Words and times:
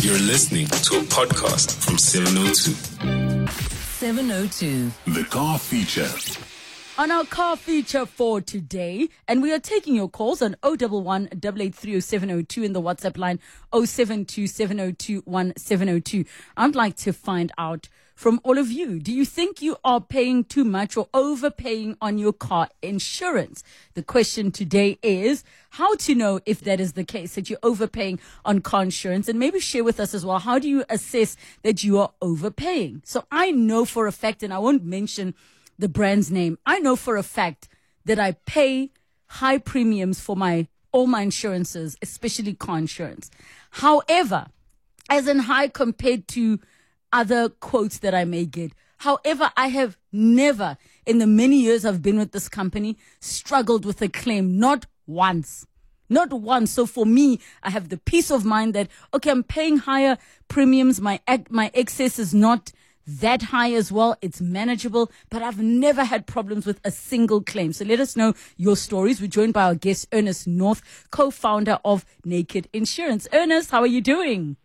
You're 0.00 0.18
listening 0.18 0.66
to 0.66 0.98
a 0.98 1.02
podcast 1.02 1.84
from 1.84 1.98
702. 1.98 2.72
702. 3.48 4.90
The 5.12 5.24
car 5.24 5.58
feature. 5.58 6.08
On 6.96 7.10
our 7.10 7.24
car 7.24 7.56
feature 7.56 8.06
for 8.06 8.40
today, 8.40 9.08
and 9.26 9.42
we 9.42 9.52
are 9.52 9.58
taking 9.58 9.94
your 9.96 10.08
calls 10.08 10.40
on 10.40 10.54
011 10.62 11.28
8830702 11.28 12.64
in 12.64 12.72
the 12.72 12.80
WhatsApp 12.80 13.18
line 13.18 13.40
072 13.72 14.46
702 14.46 15.22
1702. 15.24 16.24
I'd 16.56 16.74
like 16.76 16.96
to 16.98 17.12
find 17.12 17.50
out 17.58 17.88
from 18.18 18.40
all 18.42 18.58
of 18.58 18.68
you. 18.68 18.98
Do 18.98 19.12
you 19.12 19.24
think 19.24 19.62
you 19.62 19.76
are 19.84 20.00
paying 20.00 20.42
too 20.42 20.64
much 20.64 20.96
or 20.96 21.08
overpaying 21.14 21.96
on 22.00 22.18
your 22.18 22.32
car 22.32 22.68
insurance? 22.82 23.62
The 23.94 24.02
question 24.02 24.50
today 24.50 24.98
is 25.04 25.44
how 25.70 25.94
to 25.94 26.16
know 26.16 26.40
if 26.44 26.60
that 26.62 26.80
is 26.80 26.94
the 26.94 27.04
case, 27.04 27.36
that 27.36 27.48
you're 27.48 27.60
overpaying 27.62 28.18
on 28.44 28.60
car 28.60 28.82
insurance, 28.82 29.28
and 29.28 29.38
maybe 29.38 29.60
share 29.60 29.84
with 29.84 30.00
us 30.00 30.14
as 30.14 30.26
well. 30.26 30.40
How 30.40 30.58
do 30.58 30.68
you 30.68 30.84
assess 30.90 31.36
that 31.62 31.84
you 31.84 32.00
are 32.00 32.10
overpaying? 32.20 33.02
So 33.04 33.24
I 33.30 33.52
know 33.52 33.84
for 33.84 34.08
a 34.08 34.12
fact, 34.12 34.42
and 34.42 34.52
I 34.52 34.58
won't 34.58 34.84
mention 34.84 35.32
the 35.78 35.88
brand's 35.88 36.28
name. 36.28 36.58
I 36.66 36.80
know 36.80 36.96
for 36.96 37.16
a 37.16 37.22
fact 37.22 37.68
that 38.04 38.18
I 38.18 38.32
pay 38.46 38.90
high 39.26 39.58
premiums 39.58 40.18
for 40.18 40.34
my 40.34 40.66
all 40.90 41.06
my 41.06 41.22
insurances, 41.22 41.96
especially 42.02 42.54
car 42.54 42.78
insurance. 42.78 43.30
However, 43.70 44.46
as 45.08 45.28
in 45.28 45.38
high 45.38 45.68
compared 45.68 46.26
to 46.28 46.58
other 47.12 47.48
quotes 47.48 47.98
that 47.98 48.14
I 48.14 48.24
may 48.24 48.44
get. 48.44 48.72
However, 48.98 49.52
I 49.56 49.68
have 49.68 49.96
never 50.12 50.76
in 51.06 51.18
the 51.18 51.26
many 51.26 51.60
years 51.60 51.84
I've 51.84 52.02
been 52.02 52.18
with 52.18 52.32
this 52.32 52.48
company 52.48 52.96
struggled 53.20 53.84
with 53.84 54.02
a 54.02 54.08
claim, 54.08 54.58
not 54.58 54.86
once. 55.06 55.66
Not 56.10 56.32
once. 56.32 56.70
So 56.70 56.86
for 56.86 57.06
me, 57.06 57.38
I 57.62 57.70
have 57.70 57.90
the 57.90 57.98
peace 57.98 58.30
of 58.30 58.44
mind 58.44 58.74
that, 58.74 58.88
okay, 59.12 59.30
I'm 59.30 59.42
paying 59.42 59.78
higher 59.78 60.18
premiums. 60.48 61.00
My, 61.00 61.20
my 61.50 61.70
excess 61.74 62.18
is 62.18 62.34
not 62.34 62.72
that 63.06 63.42
high 63.42 63.72
as 63.72 63.92
well. 63.92 64.16
It's 64.20 64.40
manageable, 64.40 65.10
but 65.30 65.42
I've 65.42 65.60
never 65.60 66.04
had 66.04 66.26
problems 66.26 66.66
with 66.66 66.80
a 66.84 66.90
single 66.90 67.42
claim. 67.42 67.72
So 67.72 67.84
let 67.84 68.00
us 68.00 68.16
know 68.16 68.34
your 68.56 68.76
stories. 68.76 69.20
We're 69.20 69.28
joined 69.28 69.54
by 69.54 69.64
our 69.64 69.74
guest, 69.74 70.08
Ernest 70.12 70.46
North, 70.46 71.06
co-founder 71.10 71.78
of 71.84 72.04
Naked 72.24 72.68
Insurance. 72.72 73.28
Ernest, 73.32 73.70
how 73.70 73.80
are 73.80 73.86
you 73.86 74.00
doing? 74.00 74.56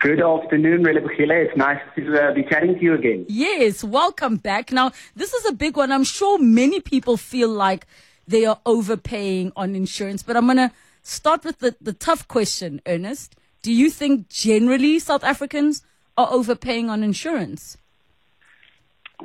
Good 0.00 0.22
afternoon, 0.22 0.82
Relebogile. 0.82 1.44
It's 1.44 1.56
nice 1.58 1.78
to 1.94 2.18
uh, 2.18 2.32
be 2.32 2.42
chatting 2.44 2.74
to 2.74 2.80
you 2.80 2.94
again. 2.94 3.26
Yes, 3.28 3.84
welcome 3.84 4.36
back. 4.36 4.72
Now, 4.72 4.92
this 5.14 5.34
is 5.34 5.44
a 5.44 5.52
big 5.52 5.76
one. 5.76 5.92
I'm 5.92 6.04
sure 6.04 6.38
many 6.38 6.80
people 6.80 7.18
feel 7.18 7.50
like 7.50 7.86
they 8.26 8.46
are 8.46 8.58
overpaying 8.64 9.52
on 9.56 9.74
insurance, 9.74 10.22
but 10.22 10.38
I'm 10.38 10.46
going 10.46 10.56
to 10.56 10.72
start 11.02 11.44
with 11.44 11.58
the, 11.58 11.76
the 11.82 11.92
tough 11.92 12.26
question, 12.28 12.80
Ernest. 12.86 13.36
Do 13.60 13.70
you 13.70 13.90
think 13.90 14.30
generally 14.30 14.98
South 15.00 15.22
Africans 15.22 15.82
are 16.16 16.28
overpaying 16.32 16.88
on 16.88 17.02
insurance? 17.02 17.76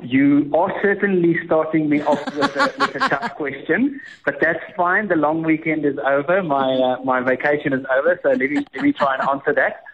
You 0.02 0.52
are 0.54 0.70
certainly 0.82 1.38
starting 1.46 1.88
me 1.88 2.02
off 2.02 2.22
with 2.36 2.54
a, 2.54 2.74
with 2.78 2.96
a 2.96 2.98
tough 2.98 3.34
question, 3.36 3.98
but 4.26 4.36
that's 4.42 4.60
fine. 4.76 5.08
The 5.08 5.16
long 5.16 5.42
weekend 5.42 5.86
is 5.86 5.96
over. 6.06 6.42
My 6.42 6.74
uh, 6.74 7.02
my 7.02 7.22
vacation 7.22 7.72
is 7.72 7.86
over, 7.96 8.20
so 8.22 8.28
let 8.28 8.38
me 8.38 8.56
let 8.74 8.82
me 8.82 8.92
try 8.92 9.14
and 9.14 9.26
answer 9.26 9.54
that. 9.54 9.84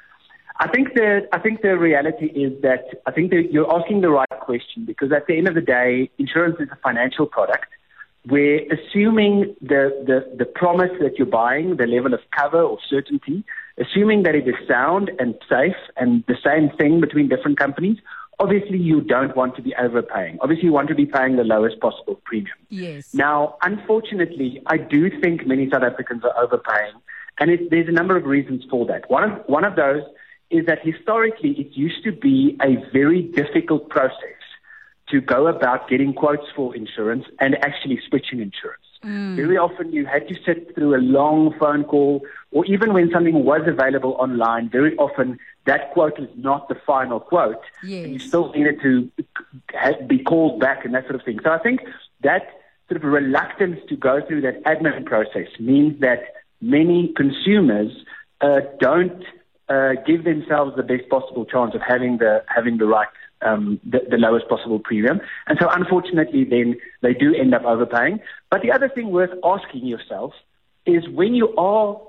I 0.63 0.69
think 0.69 0.95
the 0.95 1.27
I 1.33 1.41
think 1.41 1.63
the 1.63 1.77
reality 1.77 2.27
is 2.27 2.53
that 2.63 2.85
I 3.05 3.11
think 3.11 3.31
that 3.33 3.49
you're 3.51 3.69
asking 3.75 4.01
the 4.01 4.11
right 4.11 4.39
question 4.41 4.85
because 4.85 5.11
at 5.11 5.27
the 5.27 5.37
end 5.37 5.49
of 5.49 5.57
the 5.57 5.61
day, 5.61 6.09
insurance 6.19 6.57
is 6.61 6.69
a 6.71 6.77
financial 6.77 7.27
product. 7.27 7.67
We're 8.29 8.61
assuming 8.73 9.57
the, 9.61 9.91
the, 10.07 10.37
the 10.37 10.45
promise 10.45 10.93
that 11.01 11.19
you're 11.19 11.27
buying, 11.27 11.79
the 11.79 11.89
level 11.89 12.15
of 12.15 12.21
cover 12.31 12.63
or 12.63 12.79
certainty, 12.89 13.43
assuming 13.77 14.23
that 14.23 14.37
it 14.37 14.47
is 14.47 14.55
sound 14.69 15.11
and 15.19 15.35
safe 15.49 15.75
and 15.97 16.23
the 16.29 16.37
same 16.45 16.71
thing 16.79 17.01
between 17.01 17.29
different 17.29 17.59
companies, 17.59 17.99
obviously 18.39 18.79
you 18.79 19.01
don't 19.01 19.35
want 19.35 19.57
to 19.57 19.63
be 19.63 19.75
overpaying. 19.75 20.39
Obviously 20.41 20.67
you 20.67 20.73
want 20.73 20.87
to 20.91 20.95
be 20.95 21.07
paying 21.07 21.35
the 21.35 21.43
lowest 21.43 21.81
possible 21.81 22.21
premium. 22.25 22.55
Yes. 22.69 23.13
Now, 23.13 23.57
unfortunately, 23.63 24.63
I 24.67 24.77
do 24.77 25.11
think 25.21 25.45
many 25.45 25.69
South 25.69 25.83
Africans 25.83 26.23
are 26.23 26.41
overpaying, 26.41 26.95
and 27.41 27.51
it, 27.51 27.71
there's 27.71 27.89
a 27.89 27.93
number 28.01 28.17
of 28.17 28.27
reasons 28.27 28.63
for 28.71 28.87
that. 28.87 29.11
One 29.11 29.25
of, 29.25 29.33
one 29.47 29.65
of 29.65 29.75
those 29.75 30.03
is 30.53 30.67
that 30.67 30.85
historically 30.85 31.53
it 31.53 31.77
used 31.77 32.05
to 32.05 32.13
be 32.13 32.57
a 32.63 32.77
very 32.93 33.23
difficult 33.23 33.89
process 33.89 34.41
to 35.09 35.21
go 35.21 35.47
about 35.47 35.89
getting 35.89 36.13
quotes 36.15 36.49
for 36.55 36.75
insurance 36.77 37.25
and 37.41 37.57
actually 37.65 38.01
switching 38.09 38.41
insurance. 38.41 38.83
Mm. 39.05 39.35
Very 39.35 39.59
often 39.59 39.93
you 39.93 40.07
had 40.07 40.29
to 40.29 40.35
sit 40.47 40.75
through 40.75 40.95
a 40.95 41.03
long 41.19 41.55
phone 41.59 41.85
call, 41.85 42.23
or 42.53 42.65
even 42.67 42.93
when 42.93 43.11
something 43.11 43.45
was 43.45 43.63
available 43.67 44.13
online, 44.19 44.69
very 44.69 44.97
often 44.97 45.39
that 45.67 45.93
quote 45.93 46.19
was 46.19 46.29
not 46.37 46.69
the 46.69 46.77
final 46.87 47.19
quote. 47.19 47.63
Yes. 47.83 48.05
And 48.05 48.13
you 48.13 48.19
still 48.21 48.53
needed 48.53 48.81
to 48.83 49.11
be 50.07 50.23
called 50.23 50.61
back 50.61 50.85
and 50.85 50.95
that 50.95 51.05
sort 51.05 51.17
of 51.17 51.23
thing. 51.23 51.41
So 51.43 51.51
I 51.51 51.59
think 51.59 51.81
that 52.23 52.61
sort 52.89 53.03
of 53.03 53.11
reluctance 53.11 53.81
to 53.89 53.97
go 53.97 54.21
through 54.27 54.43
that 54.43 54.63
admin 54.65 55.05
process 55.05 55.49
means 55.59 56.01
that 56.01 56.23
many 56.61 57.13
consumers 57.17 57.91
uh, 58.41 58.61
don't 58.79 59.25
uh, 59.73 59.93
give 60.07 60.25
themselves 60.25 60.77
the 60.77 60.83
best 60.83 61.09
possible 61.09 61.45
chance 61.45 61.75
of 61.75 61.81
having 61.87 62.19
the 62.19 62.45
having 62.55 62.77
the 62.79 62.87
right 62.87 63.09
um, 63.41 63.81
the, 63.85 64.01
the, 64.09 64.17
lowest 64.17 64.49
possible 64.49 64.79
premium. 64.79 65.21
And 65.47 65.59
so, 65.61 65.69
unfortunately, 65.69 66.45
then 66.45 66.77
they 67.01 67.13
do 67.13 67.35
end 67.35 67.55
up 67.55 67.65
overpaying. 67.65 68.21
But 68.51 68.63
the 68.63 68.71
other 68.71 68.89
thing 68.89 69.11
worth 69.11 69.33
asking 69.43 69.87
yourself 69.87 70.33
is 70.87 71.09
when 71.09 71.35
you 71.35 71.49
are 71.57 72.01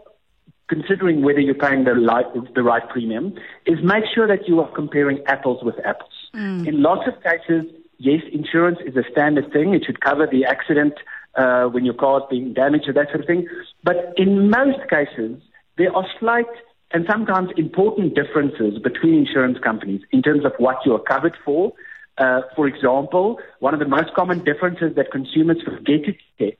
considering 0.67 1.23
whether 1.23 1.39
you're 1.39 1.55
paying 1.55 1.83
the, 1.83 1.95
light, 1.95 2.25
the 2.55 2.63
right 2.63 2.87
premium, 2.89 3.35
is 3.65 3.79
make 3.83 4.03
sure 4.13 4.27
that 4.27 4.47
you 4.47 4.59
are 4.59 4.71
comparing 4.73 5.23
apples 5.27 5.63
with 5.63 5.75
apples. 5.85 6.11
Mm. 6.35 6.67
In 6.67 6.81
lots 6.81 7.07
of 7.07 7.15
cases, 7.23 7.65
yes, 7.97 8.21
insurance 8.31 8.79
is 8.85 8.95
a 8.95 9.03
standard 9.11 9.51
thing. 9.51 9.73
It 9.73 9.83
should 9.85 10.01
cover 10.01 10.27
the 10.31 10.45
accident 10.45 10.93
uh, 11.35 11.65
when 11.65 11.83
your 11.85 11.93
car 11.95 12.19
is 12.19 12.25
being 12.29 12.53
damaged 12.53 12.87
or 12.87 12.93
that 12.93 13.07
sort 13.09 13.21
of 13.21 13.27
thing. 13.27 13.47
But 13.83 14.13
in 14.17 14.49
most 14.49 14.87
cases, 14.89 15.41
there 15.77 15.95
are 15.95 16.05
slight 16.19 16.53
and 16.93 17.05
sometimes 17.09 17.49
important 17.57 18.13
differences 18.13 18.79
between 18.81 19.15
insurance 19.15 19.57
companies 19.63 20.01
in 20.11 20.21
terms 20.21 20.45
of 20.45 20.53
what 20.57 20.77
you 20.85 20.93
are 20.93 20.99
covered 20.99 21.35
for. 21.43 21.73
Uh, 22.19 22.41
for 22.55 22.67
example, 22.67 23.39
one 23.59 23.73
of 23.73 23.79
the 23.79 23.87
most 23.87 24.13
common 24.13 24.43
differences 24.43 24.95
that 24.95 25.11
consumers 25.11 25.57
forget 25.63 26.05
to 26.05 26.13
check 26.37 26.57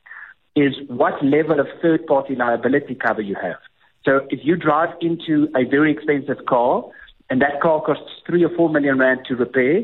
is 0.55 0.73
what 0.88 1.23
level 1.23 1.59
of 1.59 1.67
third 1.81 2.05
party 2.07 2.35
liability 2.35 2.95
cover 2.95 3.21
you 3.21 3.35
have. 3.35 3.57
So 4.05 4.27
if 4.29 4.39
you 4.44 4.55
drive 4.55 4.89
into 5.01 5.47
a 5.55 5.63
very 5.63 5.91
expensive 5.91 6.45
car 6.47 6.83
and 7.29 7.41
that 7.41 7.61
car 7.61 7.81
costs 7.81 8.11
three 8.25 8.44
or 8.44 8.50
four 8.55 8.69
million 8.69 8.97
rand 8.97 9.21
to 9.27 9.35
repair 9.35 9.83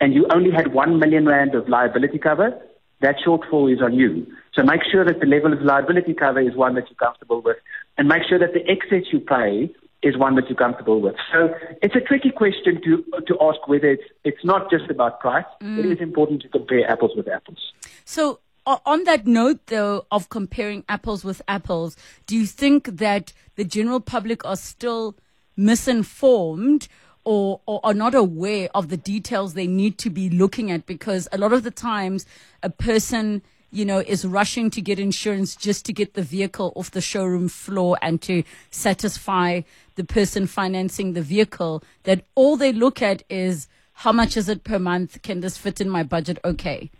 and 0.00 0.14
you 0.14 0.26
only 0.32 0.50
had 0.50 0.72
one 0.72 0.98
million 0.98 1.26
rand 1.26 1.54
of 1.54 1.68
liability 1.68 2.18
cover, 2.18 2.58
that 3.00 3.16
shortfall 3.24 3.72
is 3.72 3.80
on 3.80 3.94
you. 3.94 4.26
So 4.54 4.62
make 4.62 4.80
sure 4.90 5.04
that 5.04 5.20
the 5.20 5.26
level 5.26 5.52
of 5.52 5.62
liability 5.62 6.14
cover 6.14 6.40
is 6.40 6.56
one 6.56 6.74
that 6.74 6.84
you're 6.88 6.96
comfortable 6.96 7.40
with 7.40 7.56
and 7.96 8.08
make 8.08 8.22
sure 8.28 8.38
that 8.38 8.54
the 8.54 8.68
excess 8.68 9.12
you 9.12 9.20
pay 9.20 9.70
is 10.02 10.16
one 10.16 10.36
that 10.36 10.48
you're 10.48 10.56
comfortable 10.56 11.00
with. 11.00 11.16
So 11.32 11.54
it's 11.82 11.94
a 11.96 12.00
tricky 12.00 12.30
question 12.30 12.80
to 12.82 13.04
to 13.26 13.36
ask 13.40 13.66
whether 13.66 13.88
it's 13.88 14.04
it's 14.24 14.44
not 14.44 14.70
just 14.70 14.88
about 14.90 15.20
price. 15.20 15.44
Mm. 15.60 15.78
It 15.78 15.86
is 15.86 16.00
important 16.00 16.42
to 16.42 16.48
compare 16.48 16.88
apples 16.90 17.12
with 17.16 17.28
apples. 17.28 17.72
So 18.04 18.40
on 18.66 19.04
that 19.04 19.26
note 19.26 19.66
though 19.66 20.06
of 20.10 20.28
comparing 20.28 20.84
apples 20.88 21.24
with 21.24 21.42
apples, 21.48 21.96
do 22.26 22.36
you 22.36 22.46
think 22.46 22.98
that 22.98 23.32
the 23.56 23.64
general 23.64 24.00
public 24.00 24.44
are 24.44 24.56
still 24.56 25.16
misinformed 25.56 26.86
or, 27.28 27.60
or 27.66 27.78
are 27.84 27.92
not 27.92 28.14
aware 28.14 28.70
of 28.74 28.88
the 28.88 28.96
details 28.96 29.52
they 29.52 29.66
need 29.66 29.98
to 29.98 30.08
be 30.08 30.30
looking 30.30 30.70
at 30.70 30.86
because 30.86 31.28
a 31.30 31.36
lot 31.36 31.52
of 31.52 31.62
the 31.62 31.70
times 31.70 32.24
a 32.62 32.70
person 32.70 33.42
you 33.70 33.84
know, 33.84 33.98
is 33.98 34.24
rushing 34.24 34.70
to 34.70 34.80
get 34.80 34.98
insurance 34.98 35.54
just 35.54 35.84
to 35.84 35.92
get 35.92 36.14
the 36.14 36.22
vehicle 36.22 36.72
off 36.74 36.90
the 36.90 37.02
showroom 37.02 37.50
floor 37.50 37.98
and 38.00 38.22
to 38.22 38.42
satisfy 38.70 39.60
the 39.96 40.04
person 40.04 40.46
financing 40.46 41.12
the 41.12 41.20
vehicle, 41.20 41.82
that 42.04 42.24
all 42.34 42.56
they 42.56 42.72
look 42.72 43.02
at 43.02 43.22
is 43.28 43.68
how 43.92 44.10
much 44.10 44.34
is 44.34 44.48
it 44.48 44.64
per 44.64 44.78
month? 44.78 45.20
Can 45.20 45.40
this 45.40 45.58
fit 45.58 45.82
in 45.82 45.90
my 45.90 46.02
budget? 46.02 46.38
Okay. 46.46 46.90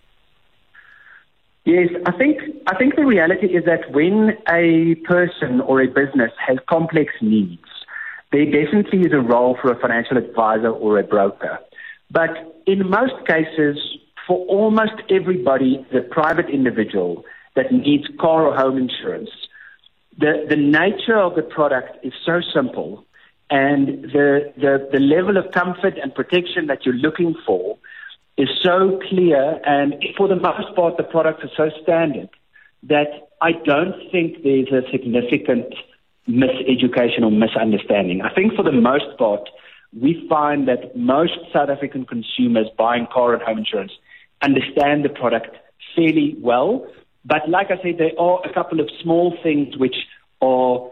Yes, 1.64 1.88
I 2.04 2.12
think 2.12 2.38
I 2.66 2.76
think 2.76 2.96
the 2.96 3.06
reality 3.06 3.46
is 3.46 3.64
that 3.64 3.90
when 3.92 4.36
a 4.50 4.94
person 5.06 5.62
or 5.62 5.80
a 5.80 5.86
business 5.86 6.32
has 6.46 6.58
complex 6.68 7.14
needs, 7.22 7.67
there 8.32 8.44
definitely 8.44 9.00
is 9.00 9.12
a 9.12 9.20
role 9.20 9.56
for 9.60 9.72
a 9.72 9.80
financial 9.80 10.16
advisor 10.16 10.70
or 10.70 10.98
a 10.98 11.02
broker. 11.02 11.58
But 12.10 12.30
in 12.66 12.88
most 12.88 13.14
cases, 13.26 13.78
for 14.26 14.44
almost 14.46 14.92
everybody, 15.10 15.86
the 15.92 16.00
private 16.00 16.50
individual 16.50 17.24
that 17.56 17.72
needs 17.72 18.04
car 18.20 18.46
or 18.46 18.56
home 18.56 18.76
insurance, 18.76 19.30
the, 20.18 20.46
the 20.48 20.56
nature 20.56 21.18
of 21.18 21.36
the 21.36 21.42
product 21.42 22.04
is 22.04 22.12
so 22.26 22.40
simple 22.54 23.04
and 23.50 24.04
the, 24.04 24.52
the, 24.56 24.88
the 24.92 25.00
level 25.00 25.36
of 25.38 25.50
comfort 25.52 25.94
and 26.00 26.14
protection 26.14 26.66
that 26.66 26.84
you're 26.84 26.94
looking 26.94 27.34
for 27.46 27.78
is 28.36 28.48
so 28.62 29.00
clear 29.08 29.58
and 29.64 29.94
for 30.16 30.28
the 30.28 30.36
most 30.36 30.74
part 30.76 30.96
the 30.96 31.02
products 31.02 31.44
are 31.44 31.70
so 31.70 31.82
standard 31.82 32.28
that 32.82 33.30
I 33.40 33.52
don't 33.52 33.94
think 34.12 34.42
there's 34.42 34.68
a 34.68 34.88
significant 34.90 35.74
miseducation 36.28 37.22
or 37.22 37.30
misunderstanding. 37.30 38.20
I 38.22 38.32
think 38.34 38.54
for 38.54 38.62
the 38.62 38.72
most 38.72 39.16
part, 39.18 39.48
we 39.98 40.26
find 40.28 40.68
that 40.68 40.96
most 40.96 41.38
South 41.52 41.70
African 41.70 42.04
consumers 42.04 42.66
buying 42.76 43.06
car 43.12 43.32
and 43.32 43.42
home 43.42 43.58
insurance 43.58 43.92
understand 44.42 45.04
the 45.04 45.08
product 45.08 45.56
fairly 45.96 46.36
well. 46.40 46.86
But 47.24 47.48
like 47.48 47.70
I 47.70 47.82
said, 47.82 47.98
there 47.98 48.18
are 48.18 48.40
a 48.44 48.52
couple 48.52 48.80
of 48.80 48.88
small 49.02 49.36
things 49.42 49.76
which 49.76 49.96
are 50.40 50.90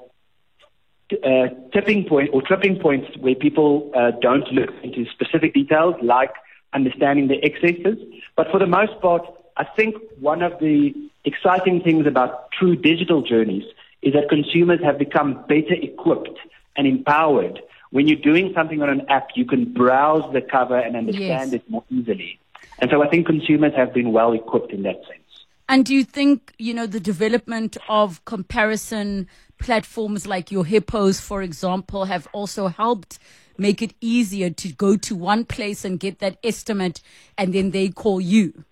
uh, 1.12 1.48
tipping 1.72 2.04
point 2.08 2.30
or 2.32 2.42
tripping 2.42 2.78
points 2.80 3.08
where 3.18 3.34
people 3.34 3.92
uh, 3.94 4.10
don't 4.20 4.50
look 4.52 4.70
into 4.82 5.04
specific 5.10 5.54
details 5.54 5.94
like 6.02 6.32
understanding 6.72 7.28
the 7.28 7.42
excesses. 7.44 7.98
But 8.36 8.48
for 8.50 8.58
the 8.58 8.66
most 8.66 9.00
part, 9.00 9.22
I 9.56 9.64
think 9.64 9.94
one 10.18 10.42
of 10.42 10.58
the 10.58 10.92
exciting 11.24 11.80
things 11.82 12.06
about 12.06 12.50
true 12.52 12.76
digital 12.76 13.22
journeys 13.22 13.64
is 14.06 14.12
that 14.12 14.28
consumers 14.28 14.80
have 14.84 14.98
become 14.98 15.34
better 15.48 15.74
equipped 15.74 16.38
and 16.76 16.86
empowered. 16.86 17.60
When 17.90 18.06
you're 18.06 18.20
doing 18.20 18.52
something 18.54 18.80
on 18.80 18.88
an 18.88 19.02
app, 19.08 19.30
you 19.34 19.44
can 19.44 19.72
browse 19.72 20.32
the 20.32 20.40
cover 20.40 20.78
and 20.78 20.94
understand 20.94 21.50
yes. 21.50 21.54
it 21.54 21.68
more 21.68 21.82
easily. 21.90 22.38
And 22.78 22.88
so 22.88 23.02
I 23.02 23.08
think 23.08 23.26
consumers 23.26 23.72
have 23.74 23.92
been 23.92 24.12
well 24.12 24.32
equipped 24.32 24.72
in 24.72 24.84
that 24.84 25.00
sense. 25.08 25.44
And 25.68 25.84
do 25.84 25.92
you 25.92 26.04
think, 26.04 26.54
you 26.56 26.72
know, 26.72 26.86
the 26.86 27.00
development 27.00 27.76
of 27.88 28.24
comparison 28.24 29.26
platforms 29.58 30.24
like 30.24 30.52
your 30.52 30.64
Hippos, 30.64 31.18
for 31.18 31.42
example, 31.42 32.04
have 32.04 32.28
also 32.32 32.68
helped 32.68 33.18
make 33.58 33.82
it 33.82 33.92
easier 34.00 34.50
to 34.50 34.68
go 34.68 34.96
to 34.98 35.16
one 35.16 35.44
place 35.44 35.84
and 35.84 35.98
get 35.98 36.20
that 36.20 36.38
estimate 36.44 37.00
and 37.36 37.52
then 37.52 37.72
they 37.72 37.88
call 37.88 38.20
you? 38.20 38.64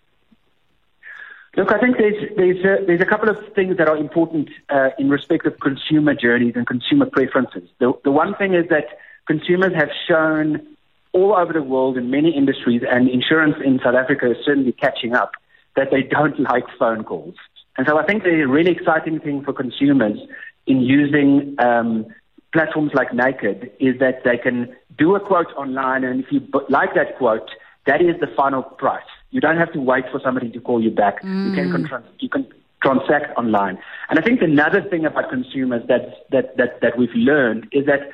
Look, 1.56 1.70
I 1.70 1.78
think 1.78 1.98
there's 1.98 2.36
there's 2.36 2.64
a, 2.64 2.84
there's 2.84 3.00
a 3.00 3.06
couple 3.06 3.28
of 3.28 3.36
things 3.54 3.76
that 3.76 3.88
are 3.88 3.96
important 3.96 4.50
uh, 4.70 4.90
in 4.98 5.08
respect 5.08 5.46
of 5.46 5.60
consumer 5.60 6.14
journeys 6.14 6.54
and 6.56 6.66
consumer 6.66 7.06
preferences. 7.06 7.68
The 7.78 7.92
the 8.02 8.10
one 8.10 8.34
thing 8.34 8.54
is 8.54 8.68
that 8.70 8.86
consumers 9.26 9.72
have 9.74 9.90
shown 10.08 10.66
all 11.12 11.32
over 11.32 11.52
the 11.52 11.62
world 11.62 11.96
in 11.96 12.10
many 12.10 12.36
industries, 12.36 12.82
and 12.88 13.08
insurance 13.08 13.54
in 13.64 13.78
South 13.84 13.94
Africa 13.94 14.32
is 14.32 14.36
certainly 14.44 14.72
catching 14.72 15.14
up, 15.14 15.32
that 15.76 15.92
they 15.92 16.02
don't 16.02 16.40
like 16.40 16.64
phone 16.76 17.04
calls. 17.04 17.36
And 17.76 17.86
so 17.86 17.98
I 17.98 18.04
think 18.04 18.24
the 18.24 18.44
really 18.46 18.72
exciting 18.72 19.20
thing 19.20 19.44
for 19.44 19.52
consumers 19.52 20.18
in 20.66 20.80
using 20.80 21.54
um, 21.60 22.06
platforms 22.52 22.92
like 22.94 23.14
Naked 23.14 23.70
is 23.78 23.98
that 24.00 24.24
they 24.24 24.38
can 24.38 24.74
do 24.98 25.14
a 25.14 25.20
quote 25.20 25.52
online, 25.56 26.02
and 26.02 26.24
if 26.24 26.32
you 26.32 26.40
like 26.68 26.94
that 26.94 27.16
quote, 27.16 27.48
that 27.86 28.00
is 28.00 28.18
the 28.20 28.28
final 28.36 28.62
price. 28.62 29.02
You 29.34 29.40
don't 29.40 29.56
have 29.58 29.72
to 29.72 29.80
wait 29.80 30.04
for 30.12 30.20
somebody 30.22 30.48
to 30.52 30.60
call 30.60 30.80
you 30.80 30.92
back. 30.92 31.20
Mm. 31.24 31.48
You 31.48 31.54
can 31.56 31.88
mm. 31.88 32.04
you 32.20 32.28
can 32.28 32.46
transact 32.80 33.36
online. 33.36 33.78
And 34.08 34.16
I 34.16 34.22
think 34.22 34.40
another 34.42 34.80
thing 34.80 35.04
about 35.04 35.28
consumers 35.28 35.82
that 35.88 36.30
that 36.30 36.56
that, 36.56 36.80
that 36.82 36.96
we've 36.96 37.16
learned 37.16 37.66
is 37.72 37.84
that 37.86 38.12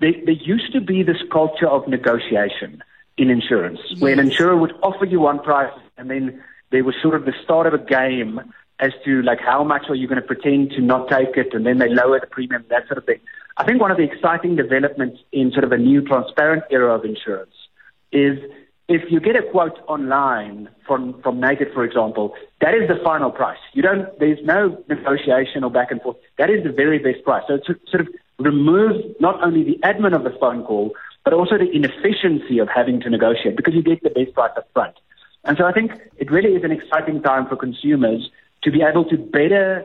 there, 0.00 0.14
there 0.24 0.34
used 0.34 0.72
to 0.72 0.80
be 0.80 1.04
this 1.04 1.22
culture 1.32 1.68
of 1.68 1.86
negotiation 1.86 2.82
in 3.16 3.30
insurance, 3.30 3.78
yes. 3.88 4.00
where 4.00 4.12
an 4.12 4.18
insurer 4.18 4.56
would 4.56 4.72
offer 4.82 5.04
you 5.04 5.20
one 5.20 5.38
price, 5.38 5.72
and 5.96 6.10
then 6.10 6.42
there 6.72 6.82
was 6.82 6.96
sort 7.00 7.14
of 7.14 7.24
the 7.24 7.34
start 7.44 7.68
of 7.68 7.74
a 7.74 7.78
game 7.78 8.40
as 8.80 8.90
to 9.04 9.22
like 9.22 9.38
how 9.38 9.62
much 9.62 9.84
are 9.88 9.94
you 9.94 10.08
going 10.08 10.20
to 10.20 10.26
pretend 10.26 10.70
to 10.72 10.80
not 10.80 11.08
take 11.08 11.36
it, 11.36 11.54
and 11.54 11.64
then 11.64 11.78
they 11.78 11.88
lower 11.88 12.18
the 12.18 12.26
premium, 12.26 12.64
that 12.68 12.84
sort 12.88 12.98
of 12.98 13.04
thing. 13.04 13.20
I 13.56 13.64
think 13.64 13.80
one 13.80 13.92
of 13.92 13.96
the 13.96 14.02
exciting 14.02 14.56
developments 14.56 15.20
in 15.30 15.52
sort 15.52 15.62
of 15.62 15.70
a 15.70 15.78
new 15.78 16.00
transparent 16.02 16.64
era 16.68 16.94
of 16.96 17.04
insurance 17.04 17.54
is 18.10 18.38
if 18.88 19.10
you 19.10 19.20
get 19.20 19.36
a 19.36 19.42
quote 19.42 19.78
online 19.86 20.68
from, 20.86 21.20
from 21.22 21.38
Naked, 21.40 21.68
for 21.74 21.84
example, 21.84 22.34
that 22.62 22.74
is 22.74 22.88
the 22.88 22.98
final 23.04 23.30
price. 23.30 23.58
You 23.74 23.82
don't, 23.82 24.18
there's 24.18 24.38
no 24.44 24.82
negotiation 24.88 25.62
or 25.62 25.70
back 25.70 25.90
and 25.90 26.00
forth. 26.00 26.16
That 26.38 26.48
is 26.48 26.64
the 26.64 26.72
very 26.72 26.98
best 26.98 27.22
price. 27.22 27.42
So 27.46 27.54
it 27.54 27.66
sort 27.66 28.00
of 28.00 28.08
removes 28.38 29.04
not 29.20 29.42
only 29.42 29.62
the 29.62 29.78
admin 29.84 30.16
of 30.16 30.24
the 30.24 30.36
phone 30.40 30.64
call, 30.64 30.92
but 31.22 31.34
also 31.34 31.58
the 31.58 31.70
inefficiency 31.70 32.58
of 32.58 32.68
having 32.74 33.00
to 33.02 33.10
negotiate 33.10 33.56
because 33.56 33.74
you 33.74 33.82
get 33.82 34.02
the 34.02 34.10
best 34.10 34.32
price 34.32 34.52
up 34.56 34.66
front. 34.72 34.94
And 35.44 35.58
so 35.58 35.64
I 35.64 35.72
think 35.72 35.92
it 36.16 36.30
really 36.30 36.54
is 36.54 36.64
an 36.64 36.72
exciting 36.72 37.20
time 37.22 37.46
for 37.46 37.56
consumers 37.56 38.30
to 38.62 38.70
be 38.70 38.82
able 38.82 39.04
to 39.10 39.18
better 39.18 39.84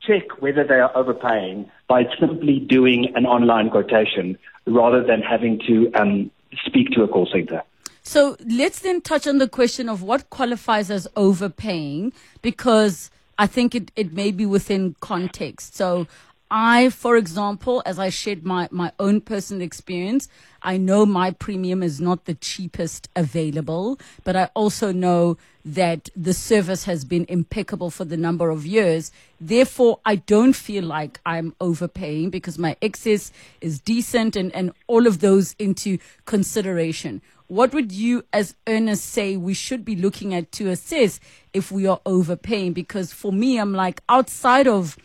check 0.00 0.40
whether 0.40 0.62
they 0.62 0.74
are 0.74 0.96
overpaying 0.96 1.70
by 1.88 2.04
simply 2.20 2.60
doing 2.60 3.12
an 3.16 3.26
online 3.26 3.70
quotation 3.70 4.38
rather 4.66 5.02
than 5.02 5.22
having 5.22 5.58
to 5.66 5.90
um, 5.94 6.30
speak 6.64 6.90
to 6.90 7.02
a 7.02 7.08
call 7.08 7.28
center. 7.32 7.62
So 8.04 8.36
let's 8.46 8.80
then 8.80 9.00
touch 9.00 9.26
on 9.26 9.38
the 9.38 9.48
question 9.48 9.88
of 9.88 10.02
what 10.02 10.28
qualifies 10.28 10.90
as 10.90 11.08
overpaying 11.16 12.12
because 12.42 13.10
I 13.38 13.46
think 13.46 13.74
it, 13.74 13.90
it 13.96 14.12
may 14.12 14.30
be 14.30 14.44
within 14.44 14.94
context. 15.00 15.74
So 15.74 16.06
I, 16.50 16.90
for 16.90 17.16
example, 17.16 17.82
as 17.86 17.98
I 17.98 18.10
shared 18.10 18.44
my, 18.44 18.68
my 18.70 18.92
own 19.00 19.22
personal 19.22 19.62
experience, 19.62 20.28
I 20.62 20.76
know 20.76 21.06
my 21.06 21.30
premium 21.30 21.82
is 21.82 22.00
not 22.00 22.26
the 22.26 22.34
cheapest 22.34 23.08
available, 23.16 23.98
but 24.22 24.36
I 24.36 24.50
also 24.54 24.92
know 24.92 25.38
that 25.64 26.10
the 26.14 26.34
service 26.34 26.84
has 26.84 27.04
been 27.04 27.24
impeccable 27.28 27.90
for 27.90 28.04
the 28.04 28.16
number 28.16 28.50
of 28.50 28.66
years. 28.66 29.10
Therefore, 29.40 30.00
I 30.04 30.16
don't 30.16 30.52
feel 30.52 30.84
like 30.84 31.20
I'm 31.24 31.54
overpaying 31.60 32.30
because 32.30 32.58
my 32.58 32.76
excess 32.82 33.32
is 33.60 33.78
decent 33.78 34.36
and, 34.36 34.54
and 34.54 34.72
all 34.86 35.06
of 35.06 35.20
those 35.20 35.54
into 35.58 35.98
consideration. 36.26 37.22
What 37.46 37.72
would 37.72 37.92
you, 37.92 38.24
as 38.32 38.54
Ernest, 38.66 39.04
say 39.04 39.36
we 39.36 39.54
should 39.54 39.84
be 39.84 39.96
looking 39.96 40.34
at 40.34 40.52
to 40.52 40.68
assess 40.68 41.20
if 41.52 41.70
we 41.70 41.86
are 41.86 42.00
overpaying? 42.04 42.72
Because 42.72 43.12
for 43.12 43.32
me, 43.32 43.58
I'm 43.58 43.72
like 43.72 44.02
outside 44.08 44.66
of 44.66 44.98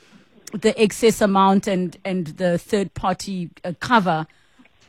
the 0.53 0.79
excess 0.81 1.21
amount 1.21 1.67
and, 1.67 1.97
and 2.03 2.27
the 2.27 2.57
third 2.57 2.93
party 2.93 3.49
uh, 3.63 3.73
cover. 3.79 4.27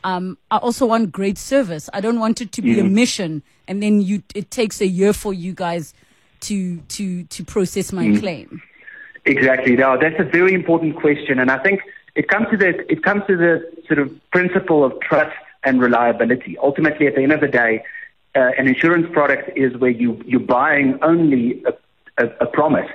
Um, 0.03 0.39
I 0.51 0.57
also 0.59 0.87
want 0.87 1.13
great 1.13 1.39
service. 1.39 1.91
I 1.93 2.01
don't 2.01 2.19
want 2.19 2.41
it 2.41 2.53
to 2.53 2.63
be 2.63 2.77
mm. 2.77 2.81
a 2.81 2.85
mission, 2.85 3.43
and 3.69 3.83
then 3.83 4.01
you 4.01 4.23
it 4.35 4.51
takes 4.51 4.81
a 4.81 4.87
year 4.87 5.13
for 5.13 5.35
you 5.35 5.53
guys 5.53 5.95
to 6.41 6.79
to 6.79 7.25
to 7.25 7.45
process 7.45 7.93
my 7.93 8.07
mm. 8.07 8.21
claim. 8.21 8.63
Exactly. 9.27 9.77
Now 9.77 9.97
that's 9.97 10.19
a 10.19 10.25
very 10.25 10.55
important 10.55 10.97
question, 10.97 11.39
and 11.39 11.51
I 11.51 11.59
think 11.59 11.81
it 12.15 12.29
comes 12.29 12.49
to 12.51 12.57
the 12.57 12.91
it 12.91 13.03
comes 13.03 13.23
to 13.27 13.37
the 13.37 13.71
sort 13.87 13.99
of 13.99 14.11
principle 14.31 14.85
of 14.85 14.99
trust 15.01 15.37
and 15.65 15.81
reliability. 15.81 16.57
Ultimately, 16.59 17.07
at 17.07 17.15
the 17.15 17.23
end 17.23 17.33
of 17.33 17.41
the 17.41 17.49
day, 17.49 17.85
uh, 18.35 18.51
an 18.57 18.67
insurance 18.67 19.07
product 19.13 19.51
is 19.57 19.77
where 19.77 19.91
you, 19.91 20.23
you're 20.25 20.41
buying 20.41 20.99
only 21.03 21.63
a, 21.65 22.25
a, 22.25 22.29
a 22.41 22.47
promise, 22.47 22.91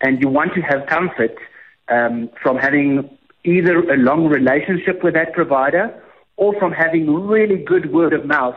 and 0.00 0.20
you 0.20 0.28
want 0.28 0.54
to 0.54 0.60
have 0.60 0.86
comfort 0.86 1.36
um, 1.88 2.28
from 2.42 2.56
having 2.56 3.08
either 3.44 3.78
a 3.90 3.96
long 3.96 4.26
relationship 4.26 5.02
with 5.04 5.14
that 5.14 5.32
provider 5.32 6.02
or 6.38 6.58
from 6.58 6.72
having 6.72 7.12
really 7.12 7.56
good 7.56 7.92
word 7.92 8.12
of 8.12 8.24
mouth 8.24 8.56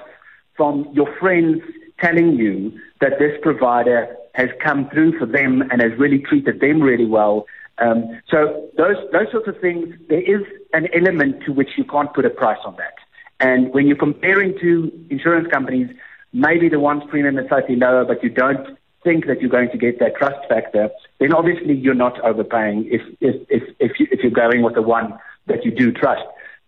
from 0.55 0.88
your 0.93 1.13
friends 1.19 1.59
telling 2.00 2.35
you 2.35 2.71
that 3.01 3.19
this 3.19 3.38
provider 3.41 4.15
has 4.33 4.50
come 4.63 4.89
through 4.89 5.17
for 5.19 5.25
them 5.25 5.61
and 5.69 5.81
has 5.81 5.91
really 5.97 6.19
treated 6.19 6.61
them 6.61 6.81
really 6.81 7.05
well. 7.05 7.45
Um, 7.79 8.21
so 8.29 8.69
those 8.77 8.97
those 9.11 9.31
sorts 9.31 9.47
of 9.47 9.59
things, 9.59 9.93
there 10.07 10.21
is 10.21 10.45
an 10.73 10.88
element 10.93 11.43
to 11.45 11.51
which 11.51 11.69
you 11.77 11.83
can't 11.83 12.13
put 12.13 12.25
a 12.25 12.29
price 12.29 12.59
on 12.63 12.75
that. 12.77 12.93
And 13.39 13.73
when 13.73 13.88
you're 13.88 13.97
comparing 13.97 14.57
two 14.59 14.91
insurance 15.09 15.47
companies, 15.51 15.89
maybe 16.31 16.69
the 16.69 16.79
one's 16.79 17.03
premium 17.09 17.39
is 17.39 17.47
slightly 17.50 17.75
lower, 17.75 18.05
but 18.05 18.23
you 18.23 18.29
don't 18.29 18.77
think 19.03 19.25
that 19.25 19.41
you're 19.41 19.50
going 19.50 19.71
to 19.71 19.77
get 19.79 20.00
that 20.00 20.15
trust 20.15 20.47
factor, 20.47 20.89
then 21.19 21.33
obviously 21.33 21.73
you're 21.73 21.95
not 21.95 22.19
overpaying 22.21 22.88
if 22.91 23.01
if 23.19 23.35
if 23.50 23.63
if, 23.79 24.00
you, 24.00 24.07
if 24.11 24.19
you're 24.21 24.31
going 24.31 24.61
with 24.61 24.75
the 24.75 24.83
one 24.83 25.17
that 25.47 25.65
you 25.65 25.71
do 25.71 25.91
trust. 25.91 26.21